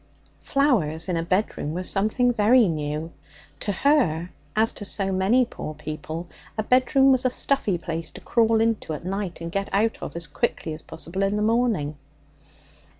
Flowers 0.41 1.07
in 1.07 1.15
a 1.15 1.21
bedroom 1.21 1.75
were 1.75 1.83
something 1.83 2.33
very 2.33 2.67
new. 2.67 3.13
To 3.59 3.71
her, 3.71 4.31
as 4.55 4.73
to 4.73 4.83
so 4.83 5.11
many 5.11 5.45
poor 5.45 5.75
people, 5.75 6.27
a 6.57 6.63
bedroom 6.63 7.11
was 7.11 7.23
a 7.23 7.29
stuffy 7.29 7.77
place 7.77 8.09
to 8.13 8.21
crawl 8.21 8.59
into 8.61 8.93
at 8.93 9.05
night 9.05 9.41
and 9.41 9.51
get 9.51 9.69
out 9.71 9.99
of 10.01 10.15
as 10.15 10.25
quickly 10.25 10.73
as 10.73 10.81
possible 10.81 11.21
in 11.21 11.35
the 11.35 11.43
morning. 11.43 11.97